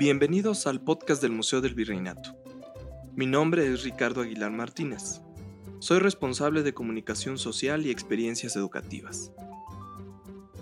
[0.00, 2.34] Bienvenidos al podcast del Museo del Virreinato.
[3.16, 5.20] Mi nombre es Ricardo Aguilar Martínez.
[5.78, 9.30] Soy responsable de comunicación social y experiencias educativas.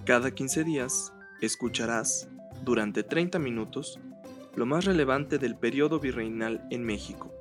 [0.04, 2.28] Cada 15 días escucharás,
[2.64, 4.00] durante 30 minutos,
[4.56, 7.32] lo más relevante del periodo virreinal en México,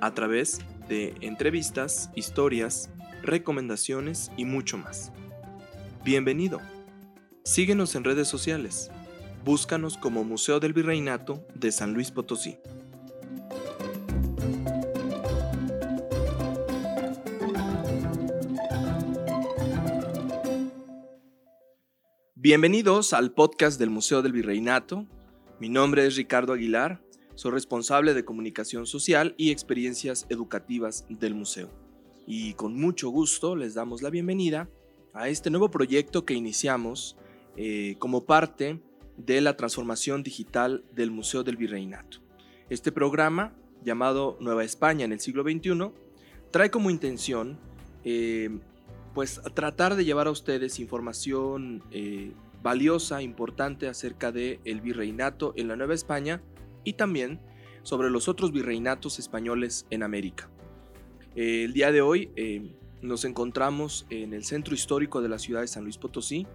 [0.00, 2.90] a través de entrevistas, historias,
[3.24, 5.10] recomendaciones y mucho más.
[6.04, 6.60] Bienvenido.
[7.42, 8.92] Síguenos en redes sociales.
[9.44, 12.56] Búscanos como Museo del Virreinato de San Luis Potosí.
[22.34, 25.06] Bienvenidos al podcast del Museo del Virreinato.
[25.60, 27.02] Mi nombre es Ricardo Aguilar,
[27.34, 31.68] soy responsable de comunicación social y experiencias educativas del museo.
[32.26, 34.70] Y con mucho gusto les damos la bienvenida
[35.12, 37.18] a este nuevo proyecto que iniciamos
[37.58, 38.80] eh, como parte
[39.16, 42.18] de la transformación digital del Museo del Virreinato.
[42.70, 45.90] Este programa, llamado Nueva España en el siglo XXI,
[46.50, 47.58] trae como intención
[48.04, 48.50] eh,
[49.14, 55.68] pues tratar de llevar a ustedes información eh, valiosa, importante acerca del el virreinato en
[55.68, 56.42] la Nueva España
[56.82, 57.40] y también
[57.82, 60.50] sobre los otros virreinatos españoles en América.
[61.36, 65.68] el día de hoy eh, nos encontramos en el centro histórico de la ciudad de
[65.68, 66.46] San Luis Potosí,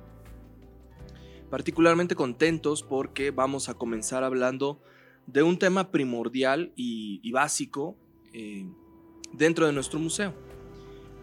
[1.50, 4.82] particularmente contentos porque vamos a comenzar hablando
[5.26, 7.96] de un tema primordial y, básico
[8.34, 8.66] eh,
[9.34, 10.34] dentro de nuestro museo.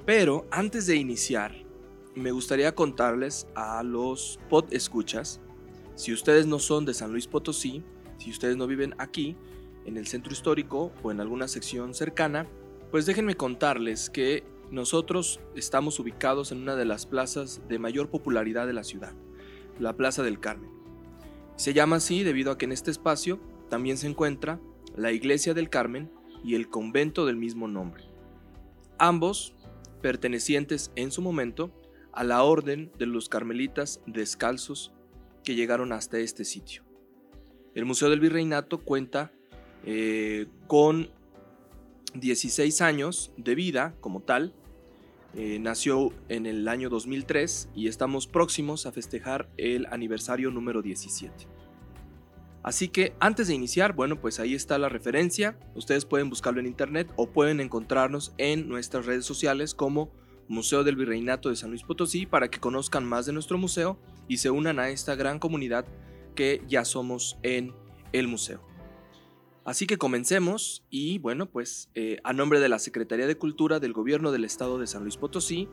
[0.04, 1.54] Pero antes de iniciar,
[2.14, 5.40] me gustaría contarles a los pod escuchas,
[5.96, 7.82] si ustedes no son de San Luis Potosí,
[8.18, 9.36] si ustedes no viven aquí,
[9.84, 12.46] en el centro histórico o en alguna sección cercana,
[12.90, 18.66] pues déjenme contarles que nosotros estamos ubicados en una de las plazas de mayor popularidad
[18.66, 19.14] de la ciudad
[19.78, 20.70] la Plaza del Carmen.
[21.56, 24.60] Se llama así debido a que en este espacio también se encuentra
[24.94, 26.10] la Iglesia del Carmen
[26.44, 28.04] y el convento del mismo nombre.
[28.98, 29.54] Ambos
[30.02, 31.72] pertenecientes en su momento
[32.12, 34.92] a la orden de los carmelitas descalzos
[35.44, 36.82] que llegaron hasta este sitio.
[37.74, 39.32] El Museo del Virreinato cuenta
[39.84, 41.10] eh, con
[42.14, 44.54] 16 años de vida como tal
[45.36, 51.46] eh, nació en el año 2003 y estamos próximos a festejar el aniversario número 17.
[52.62, 55.58] Así que antes de iniciar, bueno, pues ahí está la referencia.
[55.74, 60.10] Ustedes pueden buscarlo en internet o pueden encontrarnos en nuestras redes sociales como
[60.48, 63.98] Museo del Virreinato de San Luis Potosí para que conozcan más de nuestro museo
[64.28, 65.84] y se unan a esta gran comunidad
[66.34, 67.74] que ya somos en
[68.12, 68.66] el museo.
[69.66, 73.92] Así que comencemos y bueno, pues eh, a nombre de la Secretaría de Cultura del
[73.92, 75.68] Gobierno del Estado de San Luis Potosí,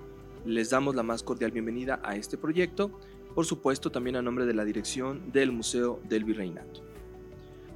[0.47, 2.99] les damos la más cordial bienvenida a este proyecto,
[3.35, 6.81] por supuesto también a nombre de la dirección del Museo del Virreinato.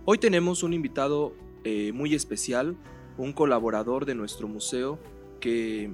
[0.05, 2.75] Hoy tenemos un invitado eh, muy especial,
[3.19, 4.97] un colaborador de nuestro museo
[5.39, 5.91] que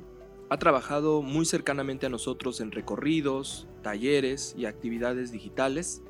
[0.49, 6.01] ha trabajado muy cercanamente a nosotros en recorridos, talleres y actividades digitales.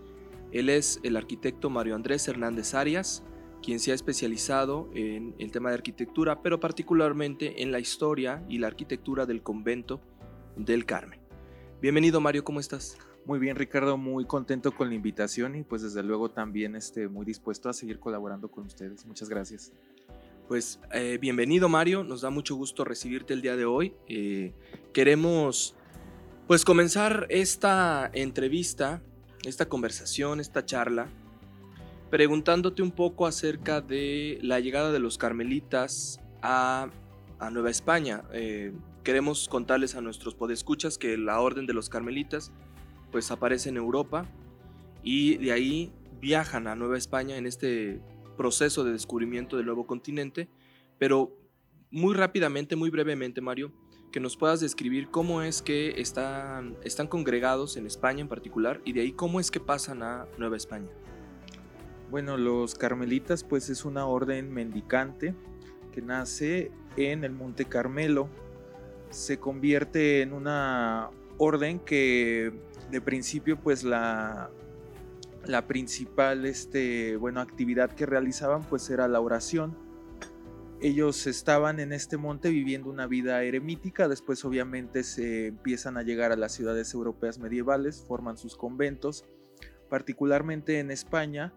[0.52, 3.24] Él es el arquitecto Mario Andrés Hernández Arias,
[3.64, 8.58] quien se ha especializado en el tema de arquitectura, pero particularmente en la historia y
[8.58, 10.02] la arquitectura del convento
[10.58, 11.22] del Carmen.
[11.82, 12.98] Bienvenido Mario, ¿cómo estás?
[13.26, 17.26] Muy bien Ricardo, muy contento con la invitación y pues desde luego también este, muy
[17.26, 19.06] dispuesto a seguir colaborando con ustedes.
[19.06, 19.72] Muchas gracias.
[20.50, 23.94] Pues eh, bienvenido Mario, nos da mucho gusto recibirte el día de hoy.
[24.10, 24.54] Eh,
[24.92, 25.74] queremos
[26.48, 29.02] pues comenzar esta entrevista,
[29.46, 31.08] esta conversación, esta charla
[32.14, 36.92] preguntándote un poco acerca de la llegada de los carmelitas a,
[37.52, 38.24] Nueva España.
[38.32, 38.72] Eh,
[39.04, 42.52] queremos contarles a nuestros podescuchas que la orden de los carmelitas
[43.12, 44.30] pues aparece en Europa
[45.02, 45.92] y de ahí
[46.22, 48.00] viajan a Nueva España en este
[48.38, 50.48] proceso de descubrimiento del nuevo continente,
[51.00, 51.36] pero
[51.90, 53.74] muy rápidamente, muy brevemente, Mario,
[54.12, 58.94] que nos puedas describir cómo es que están, están congregados en España en particular y
[58.94, 60.92] de ahí cómo es que pasan a Nueva España.
[62.14, 65.34] Bueno, los carmelitas pues es una orden mendicante
[65.92, 68.30] que nace en el Monte Carmelo.
[69.10, 72.54] Se convierte en una orden que
[72.92, 74.52] de principio pues la,
[75.48, 79.76] la principal este, bueno, actividad que realizaban pues era la oración.
[80.82, 86.32] Ellos estaban en este monte viviendo una vida eremítica, después obviamente se empiezan a llegar
[86.32, 89.26] a las ciudades europeas medievales, forman sus conventos,
[89.90, 91.56] particularmente en España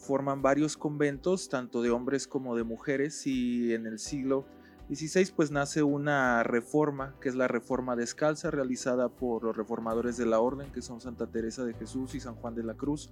[0.00, 4.46] forman varios conventos, tanto de hombres como de mujeres, y en el siglo
[4.92, 10.26] XVI pues nace una reforma, que es la reforma descalza, realizada por los reformadores de
[10.26, 13.10] la orden, que son Santa Teresa de Jesús y San Juan de la Cruz.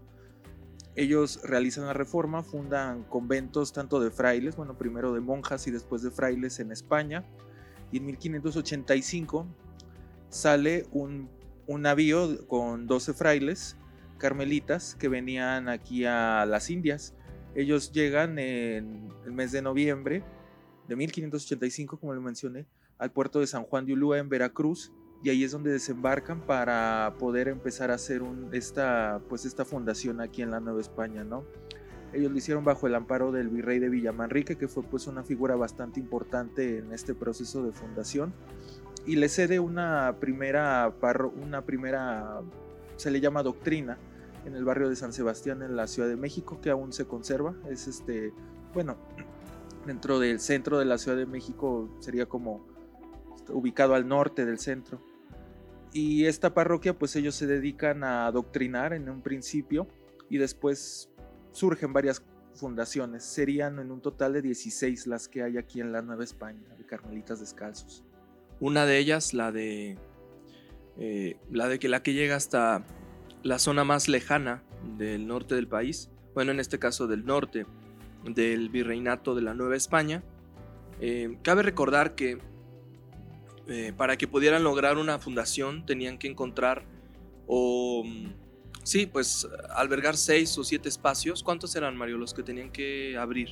[0.96, 6.02] Ellos realizan la reforma, fundan conventos tanto de frailes, bueno, primero de monjas y después
[6.02, 7.25] de frailes en España.
[7.93, 9.46] Y en 1585
[10.31, 11.31] sale un,
[11.69, 13.76] un navío con 12 frailes
[14.19, 17.15] carmelitas que venían aquí a las Indias.
[17.55, 20.23] Ellos llegan en el mes de noviembre
[20.87, 22.67] de 1585, como le mencioné,
[22.99, 24.93] al puerto de San Juan de Ulúa en Veracruz
[25.23, 30.20] y ahí es donde desembarcan para poder empezar a hacer un, esta, pues esta fundación
[30.20, 31.44] aquí en la Nueva España, ¿no?
[32.12, 35.56] Ellos lo hicieron bajo el amparo del virrey de Villamanrique, que fue pues una figura
[35.56, 38.32] bastante importante en este proceso de fundación
[39.06, 40.93] y le cede una primera,
[41.43, 42.41] una primera,
[42.97, 43.99] se le llama doctrina,
[44.49, 47.55] en el barrio de San Sebastián en la Ciudad de México, que aún se conserva.
[47.71, 48.33] Es este,
[48.75, 48.97] bueno,
[49.87, 52.67] dentro del centro de la Ciudad de México sería como
[53.49, 55.00] ubicado al norte del centro.
[55.93, 59.87] Y esta parroquia, pues ellos se dedican a adoctrinar en un principio
[60.29, 61.09] y después
[61.53, 62.23] surgen varias
[62.55, 63.25] fundaciones.
[63.25, 66.85] Serían en un total de 16 las que hay aquí en la Nueva España, de
[66.85, 68.05] Carmelitas Descalzos.
[68.61, 69.97] Una de ellas, la de
[70.99, 72.85] eh, la de que la que llega hasta
[73.43, 74.62] la zona más lejana
[74.96, 77.67] del norte del país, bueno, en este caso del norte
[78.25, 80.23] del virreinato de la Nueva España.
[81.00, 82.38] Eh, cabe recordar que
[83.69, 86.85] eh, para que pudieran lograr una fundación tenían que encontrar
[87.46, 88.32] o mm,
[88.82, 91.43] sí, pues albergar seis o siete espacios.
[91.43, 93.49] ¿Cuántos eran, Mario, los que tenían que abrir?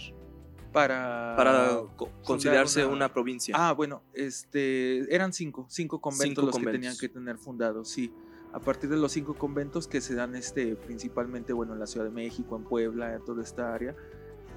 [0.72, 1.80] Para, para
[2.22, 3.10] considerarse una...
[3.10, 3.54] provincia.
[3.56, 8.12] Ah, bueno, este, eran cinco, cinco conventos los que tenían que tener fundados, sí
[8.56, 12.06] a partir de los cinco conventos que se dan este, principalmente bueno, en la Ciudad
[12.06, 13.94] de México, en Puebla, en toda esta área,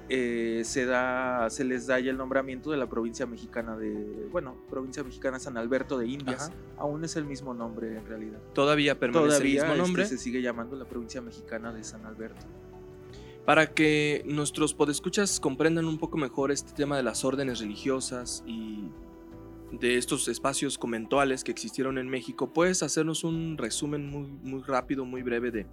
[0.08, 4.56] eh, se, da, se les da ya el nombramiento de la provincia mexicana de, bueno,
[4.70, 6.50] provincia mexicana San Alberto de Indias.
[6.78, 8.38] Aún es el mismo nombre en realidad.
[8.54, 10.06] Todavía permanece el mismo este, nombre.
[10.06, 12.46] se sigue llamando la provincia mexicana de San Alberto.
[13.44, 18.88] Para que nuestros podescuchas comprendan un poco mejor este tema de las órdenes religiosas y
[19.72, 25.04] de estos espacios conventuales que existieron en México, ¿puedes hacernos un resumen muy, muy rápido,
[25.04, 25.66] muy breve de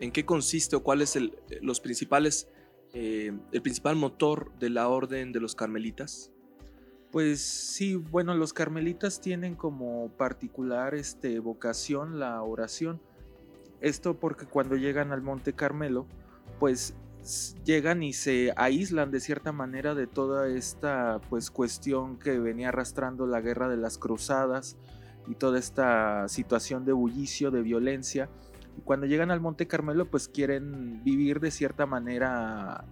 [0.00, 2.48] en qué consiste o cuál es el, los principales,
[2.92, 6.30] eh, el principal motor de la orden de los carmelitas?
[7.10, 13.00] Pues sí, bueno, los carmelitas tienen como particular este, vocación la oración.
[13.80, 16.06] Esto porque cuando llegan al Monte Carmelo,
[16.58, 16.96] pues
[17.64, 23.26] llegan y se aíslan de cierta manera de toda esta pues cuestión que venía arrastrando
[23.26, 24.76] la guerra de las cruzadas
[25.26, 28.28] y toda esta situación de bullicio, de violencia.
[28.76, 32.84] Y cuando llegan al Monte Carmelo pues quieren vivir de cierta manera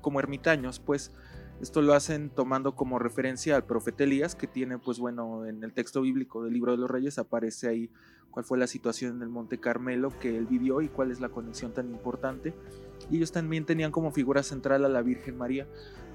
[0.00, 1.12] como ermitaños, pues
[1.60, 5.72] esto lo hacen tomando como referencia al profeta Elías, que tiene, pues bueno, en el
[5.72, 7.90] texto bíblico del libro de los reyes aparece ahí
[8.30, 11.28] cuál fue la situación en el Monte Carmelo que él vivió y cuál es la
[11.28, 12.52] conexión tan importante
[13.10, 15.66] y ellos también tenían como figura central a la Virgen María.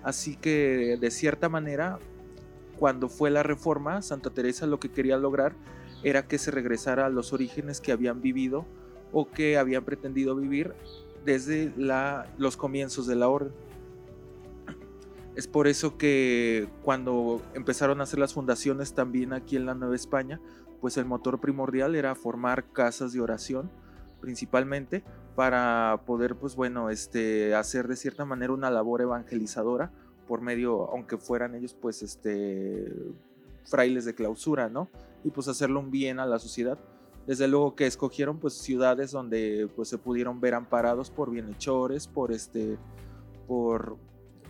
[0.03, 1.99] Así que de cierta manera,
[2.77, 5.53] cuando fue la reforma, Santa Teresa lo que quería lograr
[6.03, 8.65] era que se regresara a los orígenes que habían vivido
[9.11, 10.73] o que habían pretendido vivir
[11.25, 11.73] desde
[12.37, 13.53] los comienzos de la orden.
[15.35, 19.95] Es por eso que cuando empezaron a hacer las fundaciones también aquí en la Nueva
[19.95, 20.39] España,
[20.81, 23.69] pues el motor primordial era formar casas de oración
[24.19, 25.03] principalmente
[25.35, 29.91] para poder, pues bueno, este, hacer de cierta manera una labor evangelizadora
[30.27, 32.93] por medio, aunque fueran ellos, pues, este,
[33.65, 34.89] frailes de clausura, ¿no?
[35.23, 36.77] Y pues hacerlo un bien a la sociedad.
[37.25, 42.31] Desde luego que escogieron, pues, ciudades donde, pues, se pudieron ver amparados por bienhechores, por
[42.31, 42.77] este,
[43.47, 43.97] por,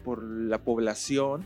[0.03, 1.45] por la población,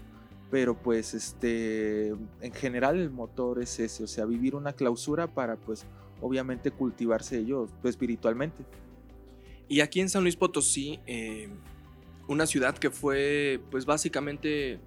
[0.49, 2.09] pero pues, este,
[2.41, 5.85] en general el motor es ese, o sea, vivir una clausura para, pues,
[6.21, 8.65] obviamente cultivarse ellos pues, espiritualmente.
[9.73, 11.49] Y aquí en San Luis Potosí, eh,
[12.27, 14.79] una ciudad que fue pues básicamente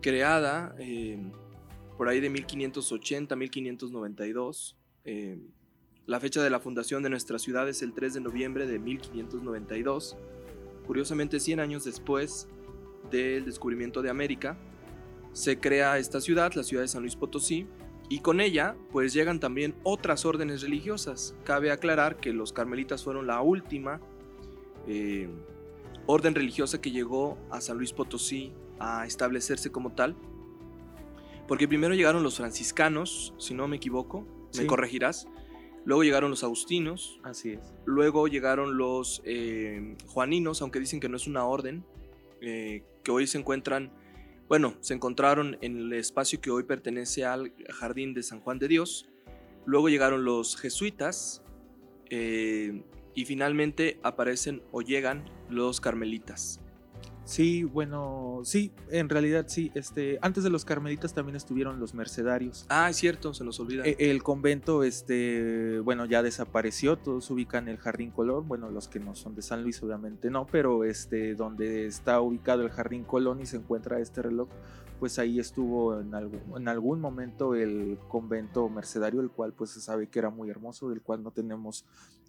[0.00, 1.18] creada eh,
[1.98, 4.78] por ahí de 1580, 1592.
[5.04, 5.36] Eh,
[6.06, 10.16] la fecha de la fundación de nuestra ciudad es el 3 de noviembre de 1592.
[10.86, 12.48] Curiosamente, 100 años después
[13.10, 14.56] del descubrimiento de América,
[15.34, 17.66] se crea esta ciudad, la ciudad de San Luis Potosí,
[18.08, 21.34] y con ella, pues llegan también otras órdenes religiosas.
[21.44, 24.00] Cabe aclarar que los carmelitas fueron la última
[24.86, 25.28] eh,
[26.06, 30.16] orden religiosa que llegó a San Luis Potosí a establecerse como tal.
[31.48, 35.26] Porque primero llegaron los franciscanos, si no me equivoco, me corregirás.
[35.84, 37.20] Luego llegaron los agustinos.
[37.24, 37.74] Así es.
[37.84, 41.84] Luego llegaron los eh, juaninos, aunque dicen que no es una orden,
[42.40, 43.92] eh, que hoy se encuentran
[44.48, 48.68] bueno, se encontraron en el espacio que hoy pertenece al Jardín de San Juan de
[48.68, 49.08] Dios.
[49.64, 51.42] Luego llegaron los jesuitas,
[52.10, 52.82] eh,
[53.14, 56.60] y finalmente aparecen o llegan los carmelitas.
[57.24, 59.70] Sí, bueno, sí, en realidad sí.
[59.74, 62.66] Este, antes de los carmelitas también estuvieron los mercedarios.
[62.68, 63.84] Ah, es cierto, se nos olvida.
[63.84, 66.98] E, el convento, este, bueno, ya desapareció.
[66.98, 68.48] Todos ubican el Jardín Colón.
[68.48, 72.62] Bueno, los que no son de San Luis, obviamente no, pero este, donde está ubicado
[72.62, 74.48] el Jardín Colón y se encuentra este reloj,
[74.98, 79.80] pues ahí estuvo en algún, en algún momento el convento mercedario, el cual pues se
[79.80, 81.84] sabe que era muy hermoso, del cual no tenemos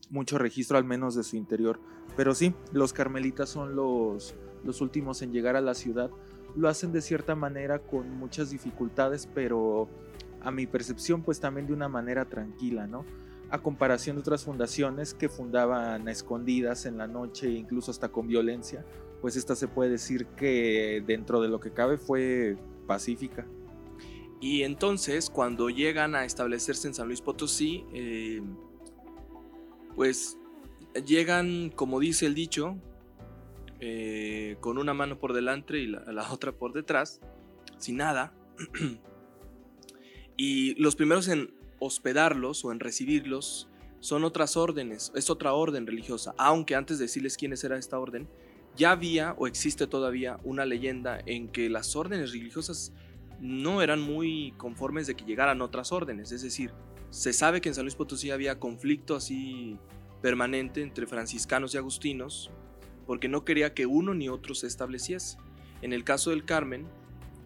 [0.10, 1.80] mucho registro, al menos de su interior.
[2.16, 6.10] Pero sí, los carmelitas son los los últimos en llegar a la ciudad,
[6.55, 9.89] lo hacen de cierta manera con muchas dificultades, pero
[10.41, 13.05] a mi percepción pues también de una manera tranquila, ¿no?
[13.50, 18.27] A comparación de otras fundaciones que fundaban a escondidas en la noche, incluso hasta con
[18.27, 18.86] violencia,
[19.22, 23.48] pues esta se puede decir que dentro de lo que cabe fue pacífica.
[24.41, 28.41] Y entonces, cuando llegan a establecerse en San Luis Potosí, eh,
[29.96, 30.38] pues
[31.05, 32.77] llegan, como dice el dicho,
[33.86, 37.20] eh, con una mano por delante y la, otra por detrás,
[37.78, 38.34] sin nada.
[40.38, 46.34] y los primeros en hospedarlos o en recibirlos son otras órdenes, es otra orden religiosa,
[46.38, 48.30] aunque antes de decirles quiénes era esta orden,
[48.78, 52.94] ya había o existe todavía una leyenda en que las órdenes religiosas
[53.42, 56.72] no eran muy conformes de que llegaran otras órdenes, es decir,
[57.10, 59.78] se sabe que en San Luis Potosí había conflicto así
[60.22, 62.50] permanente entre franciscanos y agustinos,
[63.06, 65.38] porque no quería que uno ni otro se estableciese.
[65.82, 66.88] En el caso del Carmen,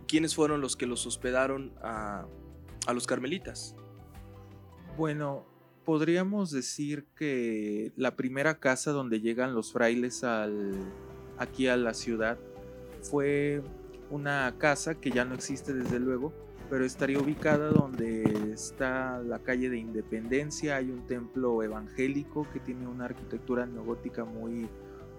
[0.07, 2.27] ¿quiénes fueron los que los hospedaron a,
[2.93, 3.75] los carmelitas?
[4.97, 5.45] Bueno,
[5.85, 10.23] podríamos decir que la primera casa donde llegan los frailes
[11.37, 12.37] aquí a la ciudad
[13.01, 13.61] fue
[14.09, 16.33] una casa que ya no existe desde luego,
[16.69, 22.87] pero estaría ubicada donde está la calle de Independencia, hay un templo evangélico que tiene
[22.87, 24.67] una arquitectura neogótica muy,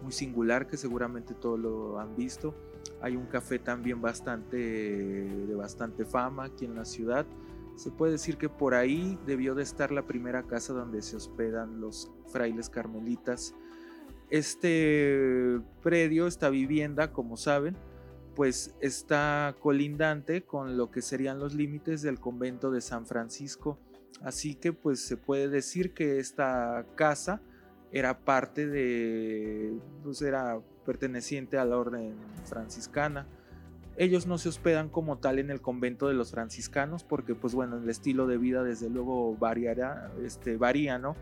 [0.03, 2.55] muy singular que seguramente todos lo han visto.
[3.01, 7.27] Hay un café también bastante de bastante fama aquí en la ciudad.
[7.77, 11.81] Se puede decir que por ahí debió de estar la primera casa donde se hospedan
[11.81, 13.55] los frailes carmelitas.
[14.31, 17.77] Este predio, esta vivienda, como saben,
[18.35, 23.79] pues está colindante con lo que serían los límites del convento de San Francisco.
[24.23, 27.41] Así que pues se puede decir que esta casa
[27.93, 32.15] era parte de, pues era perteneciente a la orden
[32.45, 33.27] franciscana.
[33.97, 37.79] Ellos no se hospedan como tal en el convento de los franciscanos porque pues bueno,
[37.79, 41.17] el estilo de vida desde luego variará, este, varía, ¿no?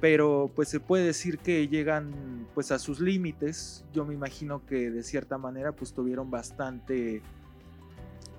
[0.00, 3.84] Pero pues se puede decir que llegan pues a sus límites.
[3.92, 7.22] Yo me imagino que de cierta manera pues tuvieron bastante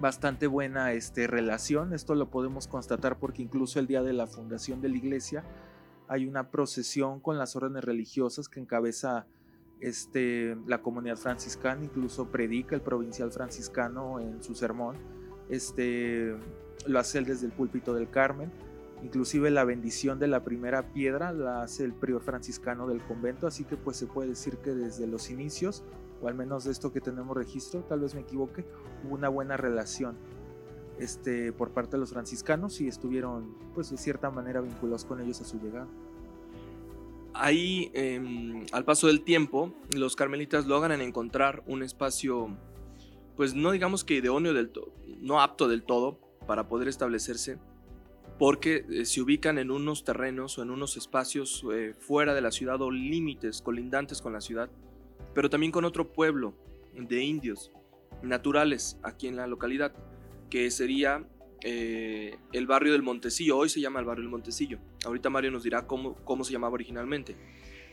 [0.01, 1.93] bastante buena este, relación.
[1.93, 5.45] Esto lo podemos constatar porque incluso el día de la fundación de la iglesia
[6.13, 9.25] hay una procesión con las órdenes religiosas que encabeza
[9.79, 14.95] este, la comunidad franciscana, incluso predica el provincial franciscano en su sermón,
[15.49, 16.37] este,
[16.85, 18.51] lo hace él desde el púlpito del Carmen,
[19.01, 23.63] inclusive la bendición de la primera piedra la hace el prior franciscano del convento, así
[23.63, 25.83] que pues se puede decir que desde los inicios,
[26.21, 28.67] o al menos de esto que tenemos registro, tal vez me equivoque,
[29.03, 30.15] hubo una buena relación
[31.03, 35.41] este, por parte de los franciscanos y estuvieron, pues de cierta manera, vinculados con ellos
[35.41, 35.87] a su llegada.
[37.33, 42.55] Ahí, em, al paso del tiempo, los carmelitas logran encontrar un espacio,
[43.35, 47.57] pues no digamos que idóneo del todo, no apto del todo para poder establecerse,
[48.37, 52.51] porque eh, se ubican en unos terrenos o en unos espacios eh, fuera de la
[52.51, 54.69] ciudad o límites colindantes con la ciudad,
[55.33, 56.53] pero también con otro pueblo
[56.93, 57.71] de indios
[58.21, 59.93] naturales aquí en la localidad
[60.53, 61.23] que sería
[61.63, 63.57] eh, el barrio del Montecillo.
[63.57, 64.77] Hoy se llama el barrio del Montecillo.
[65.03, 67.35] Ahorita Mario nos dirá cómo, cómo se llamaba originalmente.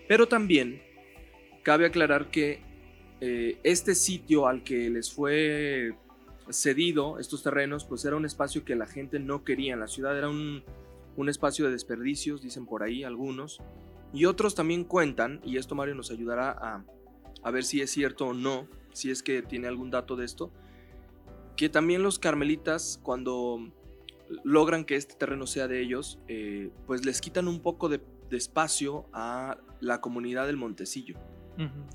[0.07, 0.83] Pero también
[1.63, 2.61] cabe aclarar que
[3.23, 5.95] eh, este sitio al que les fue
[6.51, 10.19] cedido estos terrenos, pues era un espacio que la gente no quería en la ciudad,
[10.19, 10.63] era un,
[11.17, 13.63] un espacio de desperdicios, dicen por ahí algunos,
[14.13, 16.85] y otros también cuentan, y esto Mario nos ayudará a,
[17.43, 20.53] a ver si es cierto o no, si es que tiene algún dato de esto,
[21.57, 23.73] que también los carmelitas, cuando
[24.45, 29.07] logran que este terreno sea de ellos, eh, pues les quitan un poco de, espacio
[29.13, 31.17] a la comunidad del Montecillo.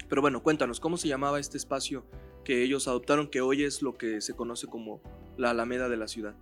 [0.10, 2.06] Pero bueno, cuéntanos, ¿cómo se llamaba este espacio
[2.44, 5.02] que ellos adoptaron, que hoy es lo que se conoce como
[5.38, 6.36] la Alameda de la ciudad?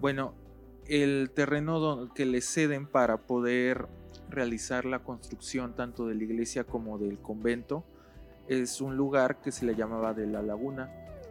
[0.00, 0.34] Bueno,
[0.86, 3.86] el terreno que les ceden para poder
[4.30, 7.84] realizar la construcción tanto de la iglesia como del convento
[8.48, 10.90] es un lugar que se le llamaba de la laguna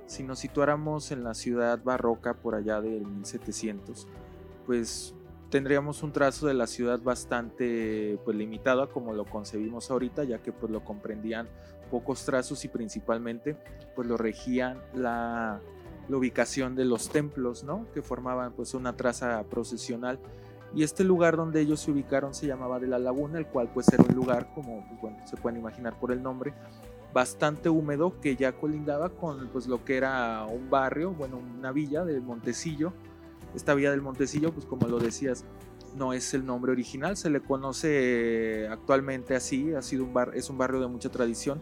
[0.10, 4.08] si nos situáramos en la ciudad barroca por allá del 1700,
[4.66, 5.14] pues
[5.52, 10.52] tendríamos un trazo de la ciudad bastante pues limitado como lo concebimos ahorita, ya que
[10.52, 11.48] pues lo comprendían
[11.92, 13.56] pocos trazos y principalmente
[13.96, 15.62] pues lo regían la,
[16.08, 17.86] la ubicación de los templos, ¿no?
[17.94, 20.20] Que formaban pues una traza procesional.
[20.74, 23.88] Y este lugar donde ellos se ubicaron se llamaba de la Laguna, el cual pues
[23.94, 26.54] era un lugar, como pues, bueno, se pueden imaginar por el nombre,
[27.14, 32.06] bastante húmedo que ya colindaba con pues lo que era un barrio, bueno, una villa
[32.06, 32.94] del Montecillo.
[33.56, 35.44] Esta villa del Montecillo, pues como lo decías,
[35.96, 40.50] no es el nombre original, se le conoce actualmente así, ha sido un bar, es
[40.50, 41.62] un barrio de mucha tradición,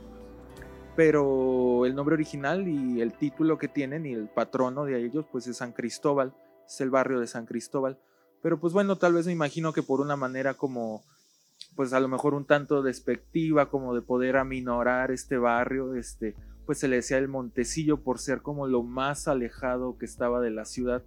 [0.96, 5.48] pero el nombre original y el título que tienen y el patrono de ellos pues
[5.48, 6.34] es San Cristóbal,
[6.66, 7.98] es el barrio de San Cristóbal.
[8.42, 11.04] Pero pues bueno, tal vez me imagino que por una manera como
[11.77, 16.79] pues a lo mejor un tanto despectiva, como de poder aminorar este barrio, este, pues
[16.79, 20.65] se le decía el Montecillo por ser como lo más alejado que estaba de la
[20.65, 21.03] ciudad.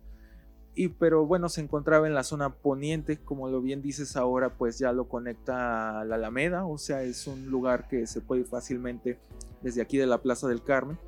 [0.77, 4.79] Y pero bueno, se encontraba en la zona poniente, como lo bien dices ahora, pues
[4.79, 9.19] ya lo conecta a la Alameda, o sea, es un lugar que se puede fácilmente
[9.63, 10.99] desde aquí de la Plaza del Carmen,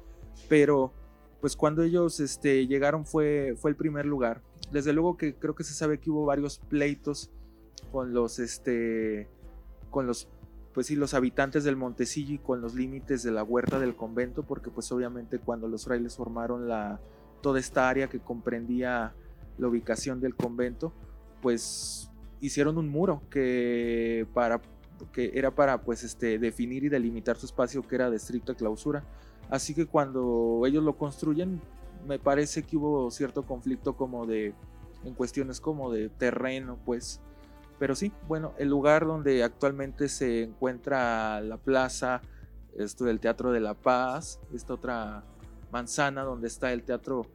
[0.49, 0.93] pero
[1.41, 4.43] pues cuando ellos este, llegaron fue, fue el primer lugar.
[4.73, 7.31] Desde luego que creo que se sabe que hubo varios pleitos
[7.93, 9.29] con los este
[9.93, 10.29] con los
[10.75, 14.43] pues sí, los habitantes del Montecillo y con los límites de la huerta del convento,
[14.43, 16.99] porque pues obviamente cuando los frailes formaron la,
[17.43, 19.13] toda esta área que comprendía
[19.59, 20.93] la ubicación del convento,
[21.43, 24.63] pues hicieron un muro que, para,
[25.13, 29.05] que era para pues este, definir y delimitar su espacio que era de estricta clausura.
[29.51, 31.61] Así que cuando ellos lo construyen,
[32.09, 34.55] me parece que hubo cierto conflicto como de,
[35.05, 37.21] en cuestiones como de terreno, pues
[37.83, 42.23] pero sí, bueno, el lugar donde actualmente se encuentra la plaza,
[42.79, 45.25] esto del Teatro de la Paz, esta otra
[45.73, 47.27] manzana donde está el teatro,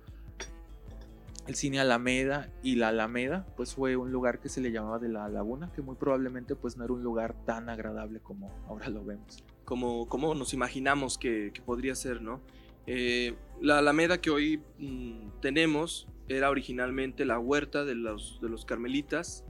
[1.48, 5.10] el cine Alameda y la Alameda, pues fue un lugar que se le llamaba de
[5.10, 9.04] la Laguna, que muy probablemente pues no era un lugar tan agradable como ahora lo
[9.04, 9.44] vemos.
[9.66, 12.40] Como, como nos imaginamos que, podría ser, ¿no?
[12.86, 18.64] Eh, la Alameda que hoy mm, tenemos era originalmente la huerta de los, de los
[18.64, 19.44] carmelitas,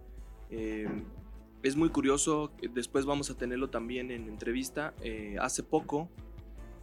[0.49, 0.87] eh,
[1.63, 4.93] es muy curioso, después vamos a tenerlo también en entrevista.
[5.01, 6.09] Eh, hace poco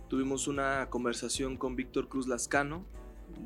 [0.09, 2.85] tuvimos una conversación con Víctor Cruz Lascano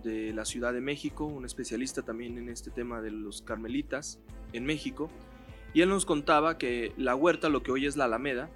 [0.02, 4.18] de la Ciudad de México, un especialista también en este tema de los carmelitas
[4.52, 5.10] en México,
[5.74, 8.50] y él nos contaba que la huerta, lo que hoy es la Alameda,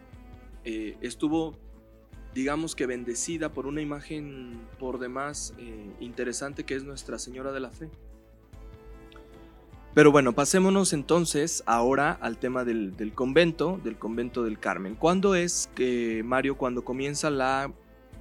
[0.65, 1.59] eh, estuvo,
[2.35, 5.55] digamos que bendecida por una imagen por demás
[6.01, 7.91] interesante que es Nuestra Señora de la Fe.
[9.95, 14.95] Pero bueno, pasémonos entonces ahora al tema del, convento, del convento del Carmen.
[14.95, 17.71] ¿Cuándo es que, Mario, cuando comienza la,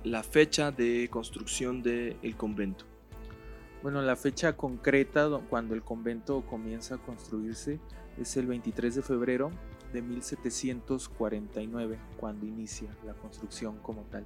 [0.03, 2.83] la fecha de construcción del convento?
[3.83, 7.79] Bueno, la fecha concreta cuando el convento comienza a construirse
[8.19, 9.49] es el 23 de febrero
[9.93, 14.25] de 1749, cuando inicia la construcción como tal.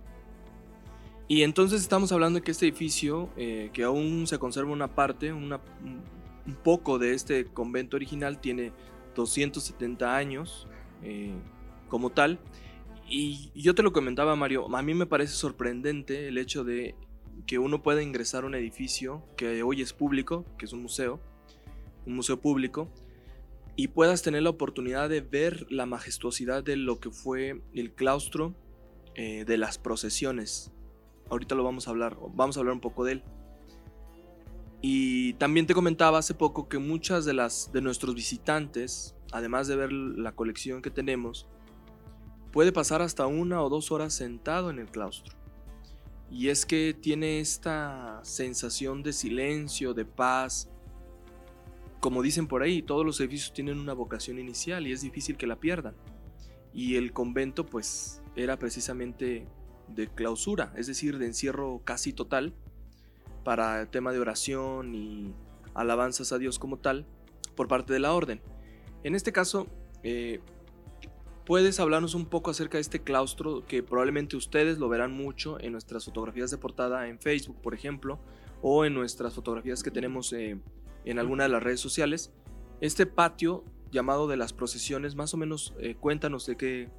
[1.28, 5.32] Y entonces estamos hablando de que este edificio, eh, que aún se conserva una parte,
[5.32, 5.60] una,
[6.46, 8.72] un poco de este convento original, tiene
[9.16, 10.68] 270 años
[11.04, 11.34] eh,
[11.90, 12.40] como tal.
[13.08, 16.96] Y yo te lo comentaba, Mario, a mí me parece sorprendente el hecho de
[17.46, 21.20] que uno pueda ingresar a un edificio que hoy es público, que es un museo,
[22.06, 22.90] un museo público,
[23.76, 28.56] y puedas tener la oportunidad de ver la majestuosidad de lo que fue el claustro
[29.16, 30.72] eh, de las procesiones.
[31.30, 33.24] Ahorita lo vamos a hablar, vamos a hablar un poco de él.
[34.88, 39.76] Y también te comentaba hace poco que muchas de las de nuestros visitantes, además de
[39.76, 41.48] ver la colección que tenemos,
[42.52, 45.34] puede pasar hasta una o dos horas sentado en el claustro.
[46.30, 50.70] Y es que tiene esta sensación de silencio, de paz.
[52.00, 55.48] Como dicen por ahí, todos los edificios tienen una vocación inicial y es difícil que
[55.48, 55.96] la pierdan.
[56.76, 59.48] Y el convento pues era precisamente
[59.88, 62.54] de clausura, es decir, de encierro casi total
[63.46, 65.34] para el tema de oración y
[65.74, 67.06] alabanzas a Dios como tal
[67.56, 68.42] por parte de la orden.
[69.04, 69.68] En este caso,
[70.04, 70.42] eh,
[71.46, 75.72] ¿puedes hablarnos un poco acerca de este claustro que probablemente ustedes lo verán mucho en
[75.72, 78.20] nuestras fotografías de portada en Facebook, por ejemplo,
[78.62, 80.58] o en nuestras fotografías que tenemos eh,
[81.06, 82.34] en alguna de las redes sociales?
[82.82, 86.90] Este patio llamado de las procesiones, más o menos eh, cuéntanos de qué,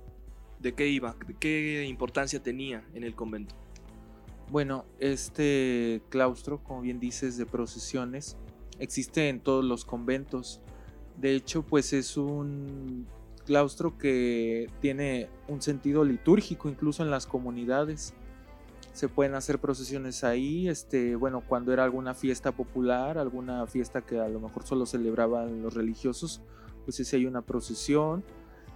[0.60, 3.56] de qué iba, de qué importancia tenía en el convento.
[4.50, 8.36] Bueno, este claustro, como bien dices, de procesiones,
[8.78, 10.60] existe en todos los conventos.
[11.16, 13.06] De hecho, pues es un
[13.44, 18.14] claustro que tiene un sentido litúrgico incluso en las comunidades.
[18.92, 24.18] se pueden hacer procesiones ahí, este, bueno, cuando era alguna fiesta popular, alguna fiesta que
[24.18, 26.40] a lo mejor solo celebraban los religiosos,
[26.84, 28.24] pues sí hay una procesión,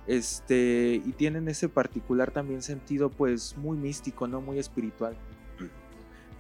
[0.07, 4.43] este, y tienen ese particular también sentido pues muy místico, ¿no?
[4.43, 5.17] Muy espiritual.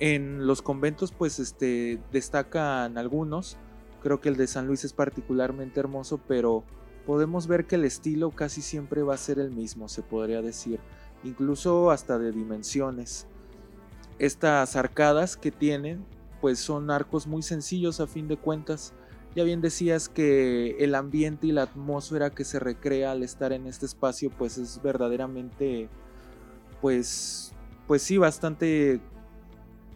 [0.00, 3.58] En los conventos pues este, destacan algunos,
[4.02, 6.64] creo que el de San Luis es particularmente hermoso, pero
[7.06, 10.80] podemos ver que el estilo casi siempre va a ser el mismo, se podría decir,
[11.22, 13.26] incluso hasta de dimensiones.
[14.18, 16.04] Estas arcadas que tienen,
[16.40, 18.92] pues son arcos muy sencillos a fin de cuentas.
[19.34, 23.66] Ya bien decías que el ambiente y la atmósfera que se recrea al estar en
[23.66, 25.88] este espacio, pues es verdaderamente,
[26.80, 27.52] pues,
[27.86, 29.00] pues sí, bastante,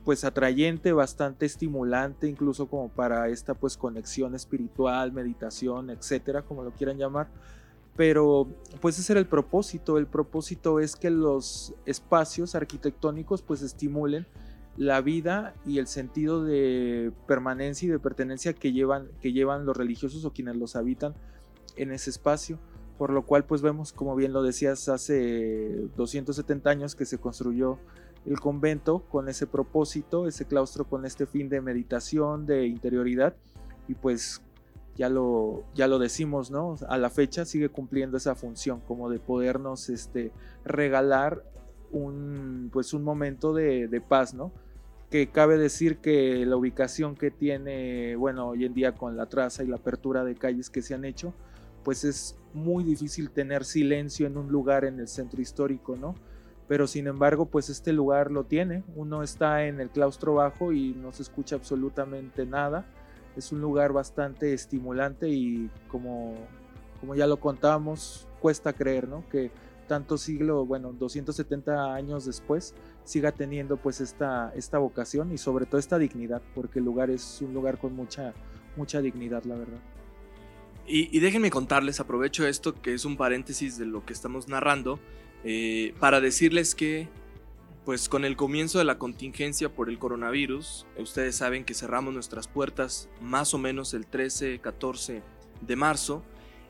[0.04, 6.72] pues atrayente, bastante estimulante, incluso como para esta, pues, conexión espiritual, meditación, etcétera, como lo
[6.72, 7.28] quieran llamar
[7.96, 8.48] pero
[8.80, 9.98] pues ese era el propósito.
[9.98, 14.26] El propósito es que los espacios arquitectónicos pues estimulen
[14.76, 19.76] la vida y el sentido de permanencia y de pertenencia que llevan, que llevan los
[19.76, 21.14] religiosos o quienes los habitan
[21.76, 22.58] en ese espacio.
[22.98, 27.78] Por lo cual pues vemos, como bien lo decías, hace 270 años que se construyó
[28.26, 33.34] el convento con ese propósito, ese claustro con este fin de meditación, de interioridad
[33.88, 34.42] y pues
[34.96, 36.76] ya lo, ya lo decimos, ¿no?
[36.88, 40.32] A la fecha sigue cumpliendo esa función como de podernos este,
[40.64, 41.42] regalar
[41.90, 44.52] un, pues un momento de, de, paz, ¿no?
[45.10, 49.64] Que cabe decir que la ubicación que tiene, bueno, hoy en día con la traza
[49.64, 51.34] y la apertura de calles que se han hecho,
[51.82, 56.14] pues es muy difícil tener silencio en un lugar en el centro histórico, ¿no?
[56.66, 58.84] Pero sin embargo, pues este lugar lo tiene.
[58.96, 62.86] Uno está en el claustro bajo y no se escucha absolutamente nada
[63.36, 66.34] es un lugar bastante estimulante y como,
[67.00, 69.28] como ya lo contamos, cuesta creer, ¿no?
[69.28, 69.50] Que
[69.88, 72.74] tanto siglo, bueno, 270 años después,
[73.04, 77.42] siga teniendo pues esta, esta vocación y sobre todo esta dignidad, porque el lugar es
[77.42, 78.32] un lugar con mucha,
[78.76, 79.80] mucha dignidad, la verdad.
[80.86, 85.00] Y, déjenme contarles, aprovecho esto que es un paréntesis de lo que estamos narrando,
[85.44, 87.08] eh, para decirles que
[87.84, 92.48] pues con el comienzo de la contingencia por el coronavirus, ustedes saben que cerramos nuestras
[92.48, 95.22] puertas más o menos el 13-14
[95.60, 96.24] de marzo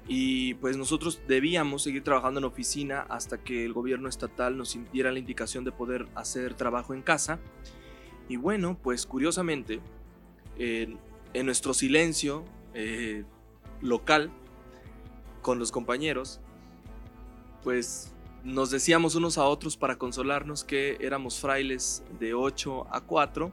[0.08, 5.12] y pues nosotros debíamos seguir trabajando en oficina hasta que el gobierno estatal nos diera
[5.12, 7.38] la indicación de poder hacer trabajo en casa.
[8.28, 9.80] Y bueno, pues curiosamente,
[10.58, 13.24] en nuestro silencio eh,
[13.80, 14.30] local
[15.42, 16.40] con los compañeros,
[17.62, 18.13] pues
[18.44, 23.50] nos decíamos unos a otros para consolarnos que éramos frailes de 8 a 4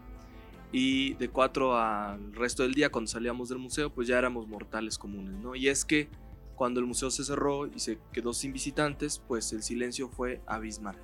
[0.73, 4.97] y de 4 al resto del día cuando salíamos del museo pues ya éramos mortales
[4.97, 5.55] comunes, ¿no?
[5.55, 6.09] Y es que
[6.55, 10.97] cuando el museo se cerró y se quedó sin visitantes pues el silencio fue abismal.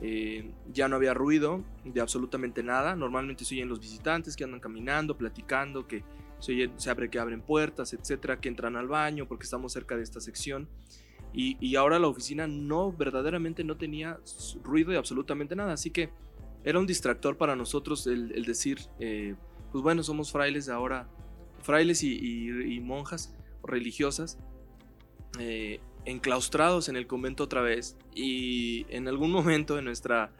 [0.00, 4.60] Eh, ya no había ruido de absolutamente nada, normalmente se oyen los visitantes que andan
[4.60, 6.04] caminando, platicando, que
[6.38, 10.04] se, se abre que abren puertas, etcétera, que entran al baño porque estamos cerca de
[10.04, 10.68] esta sección
[11.32, 14.18] y, ahora la oficina no, verdaderamente no tenía
[14.62, 15.72] ruido de absolutamente nada.
[15.72, 16.10] Así que
[16.64, 19.34] era un distractor para nosotros el, decir, eh,
[19.70, 21.08] pues bueno, somos frailes ahora,
[21.62, 24.38] frailes y, monjas religiosas,
[25.38, 27.96] eh, enclaustrados en el convento otra vez.
[28.14, 30.32] Y en algún momento de nuestra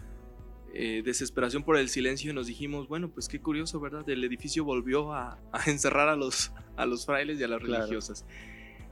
[0.75, 4.09] eh, desesperación por el silencio nos dijimos, bueno, pues qué curioso, ¿verdad?
[4.09, 8.25] El edificio volvió a, encerrar a los, a los frailes y a las religiosas.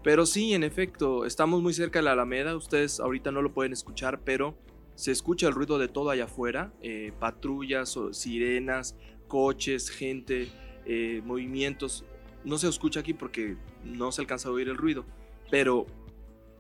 [0.06, 2.54] Pero sí, en efecto, estamos muy cerca de la Alameda.
[2.54, 4.56] Ustedes ahorita no lo pueden escuchar, pero
[4.94, 6.72] se escucha el ruido de todo allá afuera.
[6.80, 8.94] Eh, patrullas, sirenas,
[9.26, 10.48] coches, gente,
[10.84, 12.04] eh, movimientos.
[12.44, 15.04] No se escucha aquí porque no se alcanza a oír el ruido.
[15.50, 15.86] Pero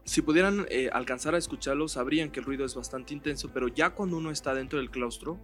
[0.02, 3.52] si pudieran eh, alcanzar a escucharlo, sabrían que el ruido es bastante intenso.
[3.54, 5.38] Pero ya cuando uno está dentro del claustro,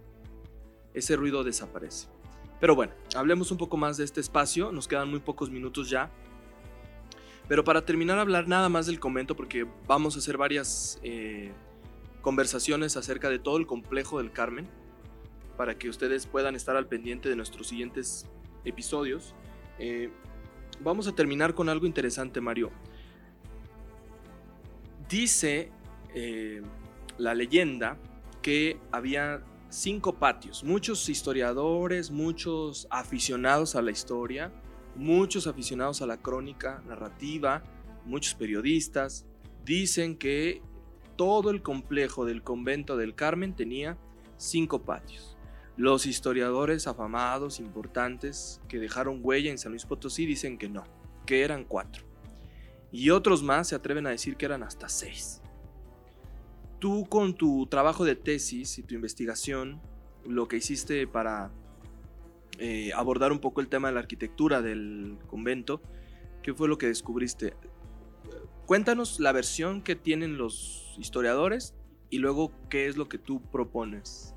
[0.93, 2.09] ese ruido desaparece.
[2.59, 4.73] Pero bueno, hablemos un poco más de este espacio.
[4.73, 6.11] Nos quedan muy pocos minutos ya.
[7.47, 11.51] Pero para terminar hablar nada más del convento, porque vamos a hacer varias eh,
[12.21, 14.67] conversaciones acerca de todo el complejo del Carmen,
[15.57, 18.25] para que ustedes puedan estar al pendiente de nuestros siguientes
[18.65, 19.35] episodios.
[19.77, 20.09] Eh,
[20.81, 22.71] vamos a terminar con algo interesante, Mario.
[25.09, 25.69] Dice
[26.15, 26.61] eh,
[27.17, 27.97] la leyenda
[28.41, 30.63] que había cinco patios.
[30.63, 34.51] Muchos historiadores, muchos aficionados a la historia,
[34.95, 37.63] Muchos aficionados a la crónica narrativa,
[38.05, 39.25] muchos periodistas,
[39.65, 40.61] dicen que
[41.15, 43.97] todo el complejo del convento del Carmen tenía
[44.37, 45.37] cinco patios.
[45.75, 50.83] Los historiadores afamados, importantes, que dejaron huella en San Luis Potosí dicen que no,
[51.25, 52.03] que eran cuatro.
[52.91, 55.41] Y otros más se atreven a decir que eran hasta seis.
[56.77, 59.81] Tú con tu trabajo de tesis y tu investigación
[60.27, 61.51] lo que hiciste para
[62.65, 65.81] eh, abordar un poco el tema de la arquitectura del convento,
[66.41, 67.57] ¿qué fue lo que descubriste?
[68.65, 71.75] Cuéntanos la versión que tienen los historiadores
[72.09, 74.33] y luego qué es lo que tú propones.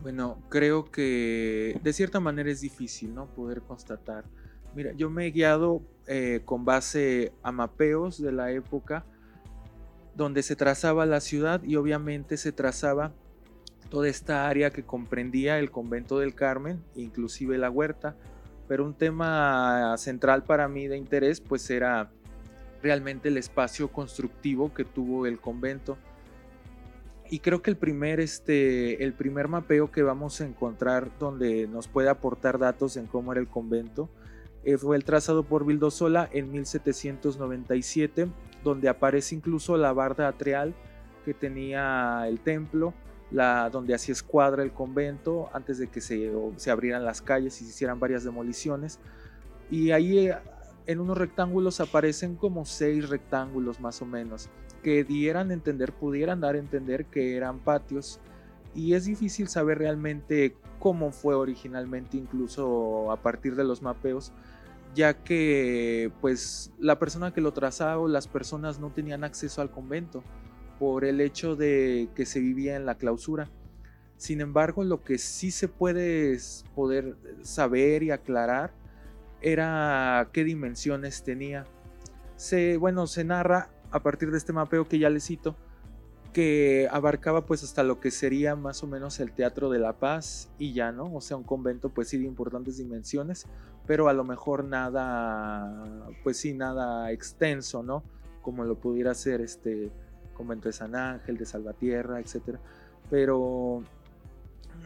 [0.00, 3.26] Bueno, creo que de cierta manera es difícil, ¿no?
[3.26, 4.24] Poder constatar.
[4.74, 9.04] Mira, yo me he guiado eh, con base a mapeos de la época
[10.16, 13.12] donde se trazaba la ciudad y obviamente se trazaba
[13.94, 18.16] toda esta área que comprendía el convento del Carmen, inclusive la huerta,
[18.66, 22.10] pero un tema central para mí de interés pues era
[22.82, 25.96] realmente el espacio constructivo que tuvo el convento.
[27.30, 31.86] Y creo que el primer, este, el primer mapeo que vamos a encontrar donde nos
[31.86, 34.10] puede aportar datos en cómo era el convento
[34.64, 38.26] eh, fue el trazado por Vildosola en 1797,
[38.64, 40.74] donde aparece incluso la barda atrial
[41.24, 42.92] que tenía el templo,
[43.30, 46.30] la, donde hacía escuadra el convento antes de que se,
[46.70, 48.98] abrieran las calles y se hicieran varias demoliciones.
[49.70, 50.36] Y ahí eh,
[50.86, 54.48] en unos rectángulos aparecen como seis rectángulos más o menos,
[54.82, 58.20] que dieran a entender, pudieran dar a entender que eran patios.
[58.74, 64.32] Y es difícil saber realmente cómo fue originalmente, incluso a partir de los mapeos,
[64.94, 69.70] ya que pues la persona que lo trazaba o las personas no tenían acceso al
[69.70, 70.22] convento
[70.84, 73.48] por el hecho de que se vivía en la clausura.
[74.18, 76.38] Sin embargo, lo que sí se puede
[76.74, 78.70] poder saber y aclarar
[79.40, 81.64] era qué dimensiones tenía.
[82.36, 85.56] Se, bueno, se narra a partir de este mapeo que ya les cito,
[86.34, 90.50] que abarcaba pues hasta lo que sería más o menos el Teatro de la Paz
[90.58, 91.14] y ya, ¿no?
[91.14, 93.46] O sea, un convento pues sí de importantes dimensiones,
[93.86, 98.02] pero a lo mejor nada, pues sí, nada extenso, ¿no?
[98.42, 99.90] Como lo pudiera ser este
[100.34, 102.60] convento de San Ángel, de Salvatierra, etcétera.
[103.10, 103.82] Pero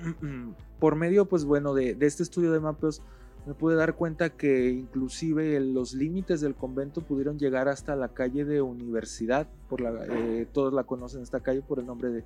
[0.79, 3.03] por medio, pues bueno, de, este estudio de mapeos,
[3.47, 8.45] me pude dar cuenta que inclusive los límites del convento pudieron llegar hasta la calle
[8.45, 12.25] de Universidad, por eh, todos la conocen esta calle por el nombre de,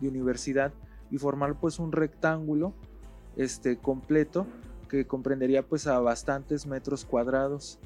[0.00, 0.72] de, Universidad,
[1.10, 2.72] y formar pues un rectángulo
[3.36, 4.46] este, completo
[4.88, 7.78] que comprendería pues a bastantes metros cuadrados.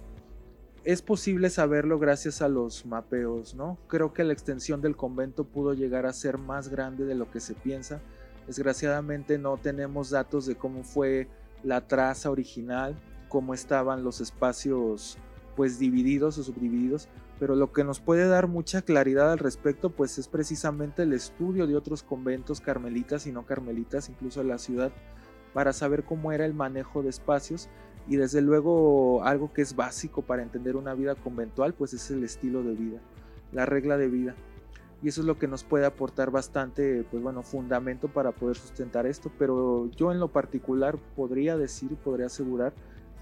[0.86, 3.76] Es posible saberlo gracias a los mapeos, ¿no?
[3.88, 7.40] Creo que la extensión del convento pudo llegar a ser más grande de lo que
[7.40, 8.00] se piensa.
[8.46, 11.26] Desgraciadamente no tenemos datos de cómo fue
[11.64, 12.94] la traza original,
[13.28, 15.18] cómo estaban los espacios
[15.56, 17.08] pues divididos o subdivididos,
[17.40, 21.66] pero lo que nos puede dar mucha claridad al respecto pues es precisamente el estudio
[21.66, 24.92] de otros conventos carmelitas y no carmelitas, incluso en la ciudad,
[25.52, 27.68] para saber cómo era el manejo de espacios
[28.08, 32.24] y desde luego algo que es básico para entender una vida conventual pues es el
[32.24, 33.00] estilo de vida,
[33.52, 34.34] la regla de vida.
[35.02, 39.06] Y eso es lo que nos puede aportar bastante, pues bueno, fundamento para poder sustentar
[39.06, 42.72] esto, pero yo en lo particular podría decir, podría asegurar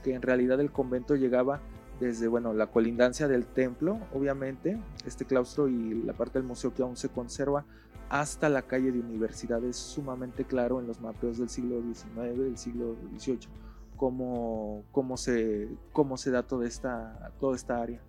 [0.04, 1.60] que en realidad el convento llegaba
[1.98, 6.82] desde, bueno, la colindancia del templo, obviamente, este claustro y la parte del museo que
[6.82, 7.64] aún se conserva,
[8.08, 12.58] hasta la calle de universidad, es sumamente claro en los mapeos del siglo XIX, del
[12.58, 13.48] siglo XVIII,
[13.96, 18.00] cómo, cómo, se, cómo se da toda esta, toda esta área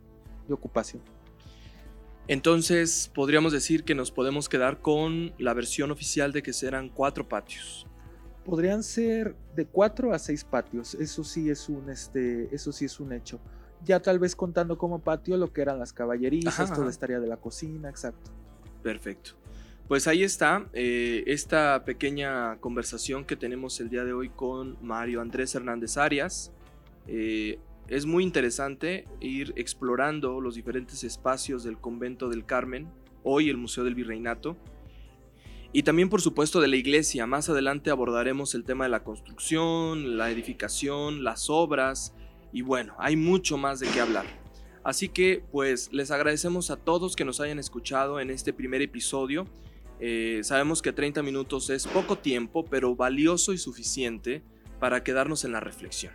[0.47, 1.01] de ocupación.
[2.27, 7.27] Entonces podríamos decir que nos podemos quedar con la versión oficial de que serán cuatro
[7.27, 7.85] patios.
[8.43, 12.99] Podrían ser de cuatro a seis patios, eso sí es un, este, eso sí es
[12.99, 13.39] un hecho.
[13.83, 17.27] Ya tal vez contando como patio lo que eran las caballerías, toda esta área de
[17.27, 18.31] la cocina, exacto.
[18.81, 19.31] Perfecto.
[19.87, 25.21] Pues ahí está eh, esta pequeña conversación que tenemos el día de hoy con Mario
[25.21, 26.51] Andrés Hernández Arias.
[27.07, 32.87] Eh, es muy interesante ir explorando los diferentes espacios del convento del Carmen,
[33.23, 34.57] hoy el Museo del Virreinato,
[35.71, 37.27] y también por supuesto de la iglesia.
[37.27, 42.15] Más adelante abordaremos el tema de la construcción, la edificación, las obras,
[42.51, 44.25] y bueno, hay mucho más de qué hablar.
[44.83, 49.45] Así que pues les agradecemos a todos que nos hayan escuchado en este primer episodio.
[49.99, 54.43] Eh, sabemos que 30 minutos es poco tiempo, pero valioso y suficiente
[54.79, 56.13] para quedarnos en la reflexión.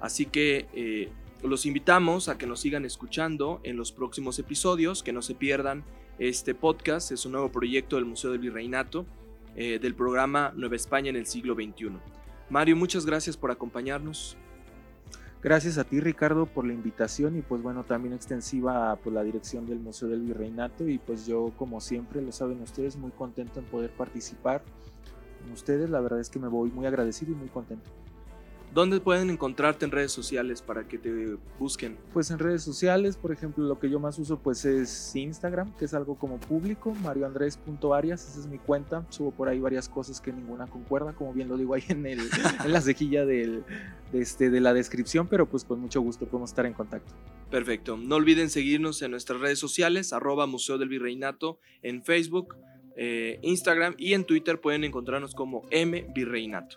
[0.00, 1.08] Así que eh,
[1.42, 5.84] los invitamos a que nos sigan escuchando en los próximos episodios, que no se pierdan
[6.18, 7.12] este podcast.
[7.12, 9.06] Es un nuevo proyecto del Museo del Virreinato,
[9.54, 11.92] eh, del programa Nueva España en el siglo XXI.
[12.50, 14.36] Mario, muchas gracias por acompañarnos.
[15.46, 19.64] Gracias a ti Ricardo por la invitación y pues bueno también extensiva por la dirección
[19.64, 23.66] del Museo del Virreinato y pues yo como siempre lo saben ustedes muy contento en
[23.66, 24.64] poder participar
[25.40, 27.88] con ustedes, la verdad es que me voy muy agradecido y muy contento.
[28.76, 31.96] ¿Dónde pueden encontrarte en redes sociales para que te busquen?
[32.12, 35.86] Pues en redes sociales, por ejemplo, lo que yo más uso pues es Instagram, que
[35.86, 40.30] es algo como público, marioandres.arias, esa es mi cuenta, subo por ahí varias cosas que
[40.30, 42.20] ninguna concuerda, como bien lo digo ahí en, el,
[42.66, 43.64] en la cejilla del,
[44.12, 47.14] de, este, de la descripción, pero pues con mucho gusto podemos estar en contacto.
[47.50, 52.56] Perfecto, no olviden seguirnos en nuestras redes sociales, arroba Museo del Virreinato, en Facebook,
[52.94, 56.76] eh, Instagram y en Twitter pueden encontrarnos como M Virreinato.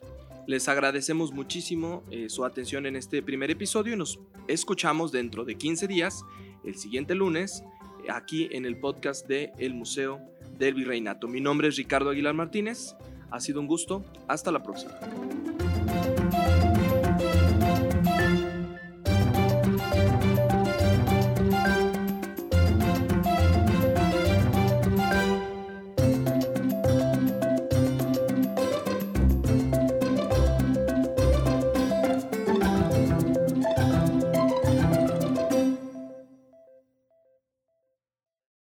[0.49, 5.53] Les agradecemos muchísimo eh, su atención en este primer episodio y nos escuchamos dentro de
[5.53, 6.25] 15 días,
[6.63, 7.63] el siguiente lunes,
[8.09, 10.19] aquí en el podcast de El Museo
[10.57, 11.27] del Virreinato.
[11.27, 12.95] Mi nombre es Ricardo Aguilar Martínez.
[13.29, 14.03] Ha sido un gusto.
[14.27, 14.99] Hasta la próxima.